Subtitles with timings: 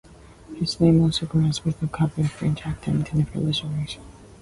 [0.55, 3.99] His name also graces the Governor French Academy in Belleville, Illinois.